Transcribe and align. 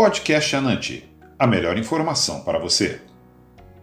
Podcast 0.00 0.54
Anante, 0.54 1.12
a 1.36 1.44
melhor 1.44 1.76
informação 1.76 2.42
para 2.42 2.60
você. 2.60 3.00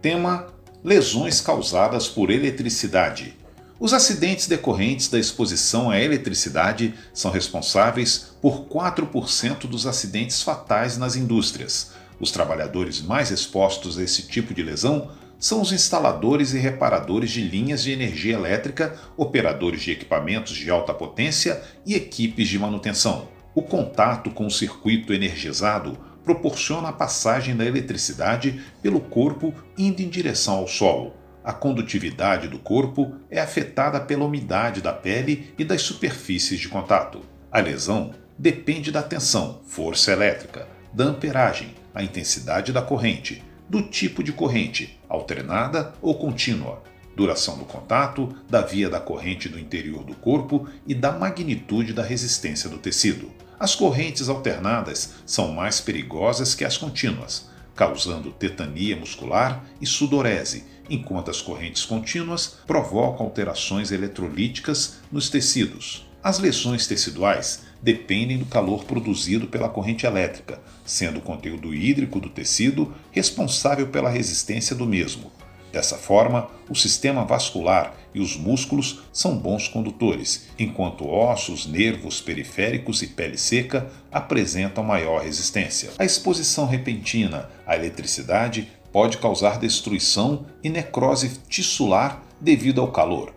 Tema: 0.00 0.46
Lesões 0.82 1.42
causadas 1.42 2.08
por 2.08 2.30
eletricidade. 2.30 3.36
Os 3.78 3.92
acidentes 3.92 4.46
decorrentes 4.46 5.10
da 5.10 5.18
exposição 5.18 5.90
à 5.90 6.00
eletricidade 6.00 6.94
são 7.12 7.30
responsáveis 7.30 8.34
por 8.40 8.64
4% 8.64 9.66
dos 9.66 9.86
acidentes 9.86 10.40
fatais 10.40 10.96
nas 10.96 11.16
indústrias. 11.16 11.92
Os 12.18 12.30
trabalhadores 12.30 13.02
mais 13.02 13.30
expostos 13.30 13.98
a 13.98 14.02
esse 14.02 14.22
tipo 14.22 14.54
de 14.54 14.62
lesão 14.62 15.10
são 15.38 15.60
os 15.60 15.70
instaladores 15.70 16.54
e 16.54 16.58
reparadores 16.58 17.30
de 17.30 17.42
linhas 17.42 17.82
de 17.82 17.92
energia 17.92 18.32
elétrica, 18.32 18.98
operadores 19.18 19.82
de 19.82 19.90
equipamentos 19.90 20.54
de 20.54 20.70
alta 20.70 20.94
potência 20.94 21.62
e 21.84 21.94
equipes 21.94 22.48
de 22.48 22.58
manutenção. 22.58 23.35
O 23.56 23.62
contato 23.62 24.30
com 24.30 24.46
o 24.46 24.50
circuito 24.50 25.14
energizado 25.14 25.98
proporciona 26.22 26.90
a 26.90 26.92
passagem 26.92 27.56
da 27.56 27.64
eletricidade 27.64 28.60
pelo 28.82 29.00
corpo 29.00 29.54
indo 29.78 30.02
em 30.02 30.10
direção 30.10 30.56
ao 30.56 30.68
solo. 30.68 31.14
A 31.42 31.54
condutividade 31.54 32.48
do 32.48 32.58
corpo 32.58 33.14
é 33.30 33.40
afetada 33.40 33.98
pela 33.98 34.26
umidade 34.26 34.82
da 34.82 34.92
pele 34.92 35.54
e 35.58 35.64
das 35.64 35.80
superfícies 35.80 36.60
de 36.60 36.68
contato. 36.68 37.22
A 37.50 37.58
lesão 37.58 38.12
depende 38.38 38.92
da 38.92 39.02
tensão, 39.02 39.62
força 39.66 40.12
elétrica, 40.12 40.68
da 40.92 41.04
amperagem, 41.04 41.74
a 41.94 42.02
intensidade 42.02 42.74
da 42.74 42.82
corrente, 42.82 43.42
do 43.70 43.80
tipo 43.80 44.22
de 44.22 44.34
corrente, 44.34 45.00
alternada 45.08 45.94
ou 46.02 46.14
contínua, 46.18 46.82
duração 47.16 47.56
do 47.56 47.64
contato, 47.64 48.28
da 48.48 48.60
via 48.60 48.90
da 48.90 49.00
corrente 49.00 49.48
do 49.48 49.58
interior 49.58 50.04
do 50.04 50.14
corpo 50.14 50.68
e 50.86 50.94
da 50.94 51.10
magnitude 51.10 51.94
da 51.94 52.02
resistência 52.02 52.68
do 52.68 52.76
tecido. 52.76 53.32
As 53.58 53.74
correntes 53.74 54.28
alternadas 54.28 55.14
são 55.24 55.52
mais 55.52 55.80
perigosas 55.80 56.54
que 56.54 56.64
as 56.64 56.76
contínuas, 56.76 57.48
causando 57.74 58.30
tetania 58.30 58.94
muscular 58.94 59.64
e 59.80 59.86
sudorese, 59.86 60.64
enquanto 60.90 61.30
as 61.30 61.40
correntes 61.40 61.86
contínuas 61.86 62.58
provocam 62.66 63.24
alterações 63.24 63.90
eletrolíticas 63.90 64.98
nos 65.10 65.30
tecidos. 65.30 66.06
As 66.22 66.38
lesões 66.38 66.86
teciduais 66.86 67.64
dependem 67.80 68.38
do 68.38 68.46
calor 68.46 68.84
produzido 68.84 69.46
pela 69.46 69.68
corrente 69.68 70.04
elétrica, 70.04 70.60
sendo 70.84 71.18
o 71.18 71.22
conteúdo 71.22 71.74
hídrico 71.74 72.20
do 72.20 72.28
tecido 72.28 72.94
responsável 73.10 73.86
pela 73.88 74.10
resistência 74.10 74.76
do 74.76 74.84
mesmo. 74.84 75.30
Dessa 75.76 75.98
forma, 75.98 76.48
o 76.70 76.74
sistema 76.74 77.22
vascular 77.26 77.94
e 78.14 78.18
os 78.18 78.34
músculos 78.34 79.02
são 79.12 79.36
bons 79.36 79.68
condutores, 79.68 80.46
enquanto 80.58 81.06
ossos, 81.06 81.66
nervos 81.66 82.18
periféricos 82.18 83.02
e 83.02 83.08
pele 83.08 83.36
seca 83.36 83.86
apresentam 84.10 84.82
maior 84.82 85.22
resistência. 85.22 85.90
A 85.98 86.04
exposição 86.06 86.64
repentina 86.64 87.50
à 87.66 87.76
eletricidade 87.76 88.66
pode 88.90 89.18
causar 89.18 89.58
destruição 89.58 90.46
e 90.64 90.70
necrose 90.70 91.40
tissular 91.46 92.22
devido 92.40 92.80
ao 92.80 92.90
calor, 92.90 93.34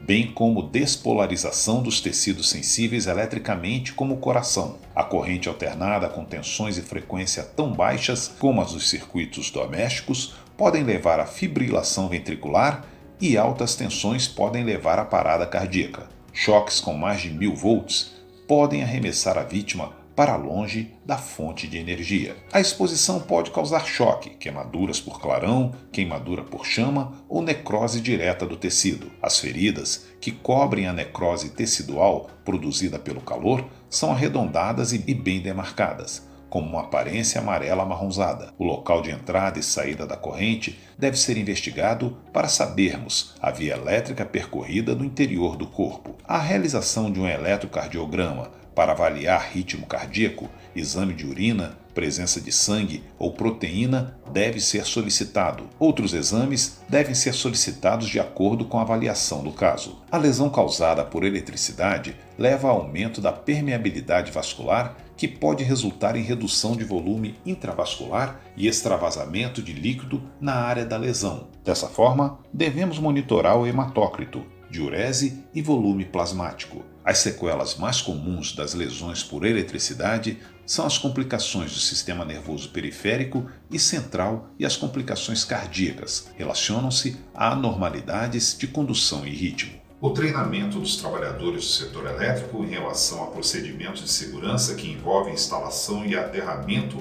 bem 0.00 0.28
como 0.28 0.62
despolarização 0.62 1.82
dos 1.82 2.00
tecidos 2.00 2.48
sensíveis 2.48 3.06
eletricamente, 3.06 3.92
como 3.92 4.14
o 4.14 4.18
coração. 4.18 4.78
A 4.94 5.04
corrente 5.04 5.46
alternada 5.46 6.08
com 6.08 6.24
tensões 6.24 6.78
e 6.78 6.82
frequência 6.82 7.42
tão 7.42 7.70
baixas 7.70 8.28
como 8.38 8.62
as 8.62 8.72
dos 8.72 8.88
circuitos 8.88 9.50
domésticos 9.50 10.34
podem 10.62 10.84
levar 10.84 11.18
à 11.18 11.26
fibrilação 11.26 12.08
ventricular 12.08 12.86
e 13.20 13.36
altas 13.36 13.74
tensões 13.74 14.28
podem 14.28 14.62
levar 14.62 14.96
à 14.96 15.04
parada 15.04 15.44
cardíaca. 15.44 16.08
Choques 16.32 16.78
com 16.78 16.94
mais 16.94 17.20
de 17.20 17.30
mil 17.30 17.52
volts 17.52 18.12
podem 18.46 18.80
arremessar 18.80 19.36
a 19.36 19.42
vítima 19.42 19.92
para 20.14 20.36
longe 20.36 20.94
da 21.04 21.18
fonte 21.18 21.66
de 21.66 21.78
energia. 21.78 22.36
A 22.52 22.60
exposição 22.60 23.18
pode 23.18 23.50
causar 23.50 23.84
choque, 23.84 24.30
queimaduras 24.36 25.00
por 25.00 25.20
clarão, 25.20 25.74
queimadura 25.90 26.44
por 26.44 26.64
chama 26.64 27.12
ou 27.28 27.42
necrose 27.42 28.00
direta 28.00 28.46
do 28.46 28.56
tecido. 28.56 29.10
As 29.20 29.40
feridas 29.40 30.06
que 30.20 30.30
cobrem 30.30 30.86
a 30.86 30.92
necrose 30.92 31.50
tecidual 31.50 32.30
produzida 32.44 33.00
pelo 33.00 33.20
calor 33.20 33.64
são 33.90 34.12
arredondadas 34.12 34.92
e 34.92 34.98
bem 35.12 35.40
demarcadas 35.40 36.30
como 36.52 36.68
uma 36.68 36.82
aparência 36.82 37.40
amarela 37.40 37.82
amarronzada. 37.82 38.52
O 38.58 38.64
local 38.64 39.00
de 39.00 39.10
entrada 39.10 39.58
e 39.58 39.62
saída 39.62 40.06
da 40.06 40.18
corrente 40.18 40.78
deve 40.98 41.16
ser 41.16 41.38
investigado 41.38 42.18
para 42.30 42.46
sabermos 42.46 43.34
a 43.40 43.50
via 43.50 43.72
elétrica 43.72 44.22
percorrida 44.22 44.94
no 44.94 45.02
interior 45.02 45.56
do 45.56 45.66
corpo. 45.66 46.14
A 46.28 46.36
realização 46.36 47.10
de 47.10 47.18
um 47.18 47.26
eletrocardiograma 47.26 48.50
para 48.74 48.92
avaliar 48.92 49.50
ritmo 49.50 49.86
cardíaco, 49.86 50.46
exame 50.76 51.14
de 51.14 51.26
urina, 51.26 51.78
presença 51.94 52.38
de 52.40 52.52
sangue 52.52 53.02
ou 53.18 53.32
proteína 53.32 54.18
deve 54.30 54.60
ser 54.60 54.84
solicitado. 54.84 55.68
Outros 55.78 56.12
exames 56.12 56.80
devem 56.88 57.14
ser 57.14 57.32
solicitados 57.32 58.08
de 58.08 58.20
acordo 58.20 58.64
com 58.66 58.78
a 58.78 58.82
avaliação 58.82 59.42
do 59.42 59.52
caso. 59.52 60.02
A 60.10 60.18
lesão 60.18 60.50
causada 60.50 61.04
por 61.04 61.24
eletricidade 61.24 62.16
leva 62.38 62.68
ao 62.68 62.80
aumento 62.80 63.20
da 63.20 63.32
permeabilidade 63.32 64.30
vascular, 64.30 64.96
que 65.22 65.28
pode 65.28 65.62
resultar 65.62 66.16
em 66.16 66.22
redução 66.24 66.74
de 66.74 66.82
volume 66.82 67.36
intravascular 67.46 68.40
e 68.56 68.66
extravasamento 68.66 69.62
de 69.62 69.72
líquido 69.72 70.20
na 70.40 70.54
área 70.54 70.84
da 70.84 70.96
lesão. 70.96 71.46
Dessa 71.62 71.86
forma, 71.86 72.40
devemos 72.52 72.98
monitorar 72.98 73.56
o 73.56 73.64
hematócrito, 73.64 74.44
diurese 74.68 75.44
e 75.54 75.62
volume 75.62 76.04
plasmático. 76.04 76.84
As 77.04 77.18
sequelas 77.18 77.76
mais 77.76 78.00
comuns 78.00 78.52
das 78.52 78.74
lesões 78.74 79.22
por 79.22 79.46
eletricidade 79.46 80.38
são 80.66 80.84
as 80.84 80.98
complicações 80.98 81.72
do 81.72 81.78
sistema 81.78 82.24
nervoso 82.24 82.70
periférico 82.70 83.48
e 83.70 83.78
central 83.78 84.48
e 84.58 84.66
as 84.66 84.76
complicações 84.76 85.44
cardíacas. 85.44 86.32
Relacionam-se 86.34 87.16
a 87.32 87.52
anormalidades 87.52 88.58
de 88.58 88.66
condução 88.66 89.24
e 89.24 89.30
ritmo. 89.30 89.81
O 90.02 90.10
treinamento 90.10 90.80
dos 90.80 90.96
trabalhadores 90.96 91.64
do 91.64 91.70
setor 91.70 92.06
elétrico 92.06 92.64
em 92.64 92.70
relação 92.70 93.22
a 93.22 93.28
procedimentos 93.28 94.02
de 94.02 94.10
segurança 94.10 94.74
que 94.74 94.90
envolvem 94.90 95.32
instalação 95.32 96.04
e 96.04 96.16
aterramento 96.16 96.96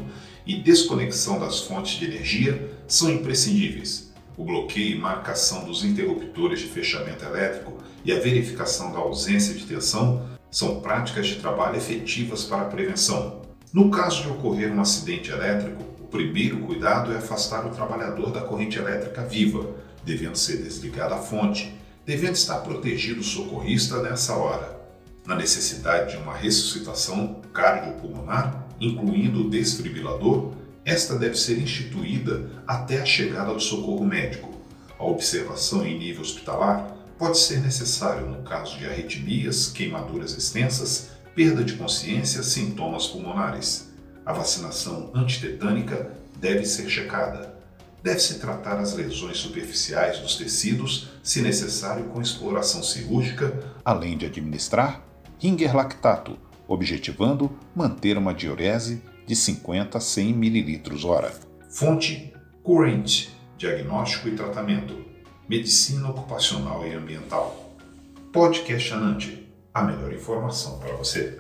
e 0.46 0.62
desconexão 0.62 1.40
das 1.40 1.62
fontes 1.62 1.98
de 1.98 2.06
energia 2.06 2.70
são 2.88 3.10
imprescindíveis. 3.10 4.14
O 4.38 4.46
bloqueio 4.46 4.98
e 4.98 5.00
marcação 5.00 5.66
dos 5.66 5.84
interruptores 5.84 6.60
de 6.60 6.68
fechamento 6.68 7.26
elétrico 7.26 7.76
e 8.06 8.12
a 8.12 8.20
verificação 8.20 8.92
da 8.92 9.00
ausência 9.00 9.56
de 9.56 9.66
tensão 9.66 10.30
são 10.52 10.80
práticas 10.80 11.26
de 11.26 11.38
trabalho 11.38 11.78
efetivas 11.78 12.44
para 12.44 12.62
a 12.62 12.66
prevenção. 12.66 13.42
No 13.74 13.90
caso 13.90 14.22
de 14.22 14.30
ocorrer 14.30 14.72
um 14.72 14.80
acidente 14.80 15.32
elétrico, 15.32 15.82
o 16.00 16.06
primeiro 16.06 16.60
cuidado 16.60 17.12
é 17.12 17.18
afastar 17.18 17.66
o 17.66 17.72
trabalhador 17.72 18.30
da 18.30 18.42
corrente 18.42 18.78
elétrica 18.78 19.24
viva, 19.24 19.72
devendo 20.06 20.36
ser 20.36 20.58
desligada 20.58 21.16
a 21.16 21.18
fonte, 21.18 21.81
devendo 22.06 22.36
estar 22.36 22.60
protegido 22.60 23.22
o 23.22 23.24
socorrista 23.24 24.02
nessa 24.02 24.36
hora. 24.36 24.80
Na 25.26 25.36
necessidade 25.36 26.12
de 26.12 26.18
uma 26.18 26.36
ressuscitação 26.36 27.42
cardiopulmonar, 27.54 28.68
incluindo 28.80 29.42
o 29.42 29.50
desfibrilador, 29.50 30.54
esta 30.84 31.16
deve 31.16 31.36
ser 31.36 31.62
instituída 31.62 32.50
até 32.66 33.00
a 33.00 33.06
chegada 33.06 33.54
do 33.54 33.60
socorro 33.60 34.04
médico. 34.04 34.50
A 34.98 35.06
observação 35.06 35.86
em 35.86 35.98
nível 35.98 36.22
hospitalar 36.22 36.98
pode 37.18 37.38
ser 37.38 37.62
necessário 37.62 38.28
no 38.28 38.42
caso 38.42 38.80
de 38.80 38.88
arritmias, 38.88 39.68
queimaduras 39.68 40.36
extensas, 40.36 41.10
perda 41.36 41.64
de 41.64 41.74
consciência, 41.74 42.42
sintomas 42.42 43.06
pulmonares. 43.06 43.92
A 44.26 44.34
vacinação 44.34 45.12
antitetânica 45.14 46.12
deve 46.38 46.66
ser 46.66 46.90
checada. 46.90 47.51
Deve-se 48.04 48.40
tratar 48.40 48.80
as 48.80 48.94
lesões 48.94 49.38
superficiais 49.38 50.20
dos 50.20 50.36
tecidos, 50.36 51.10
se 51.22 51.42
necessário 51.42 52.06
com 52.06 52.22
exploração 52.22 52.82
cirúrgica, 52.82 53.60
além 53.86 54.18
de 54.18 54.26
administrar 54.26 55.06
ringer 55.40 55.76
lactato, 55.76 56.38
objetivando 56.68 57.52
manter 57.76 58.18
uma 58.18 58.34
diurese 58.34 59.02
de 59.26 59.36
50 59.36 59.98
a 59.98 60.02
100 60.02 60.30
ml 60.30 61.06
hora. 61.06 61.34
Fonte 61.70 62.34
Current, 62.64 63.30
diagnóstico 63.58 64.28
e 64.28 64.36
tratamento 64.36 65.12
medicina 65.52 66.10
ocupacional 66.10 66.88
e 66.88 66.94
ambiental. 66.94 67.76
Podcast 68.32 68.94
Anante, 68.94 69.52
a 69.74 69.84
melhor 69.84 70.14
informação 70.14 70.80
para 70.80 70.96
você. 70.96 71.38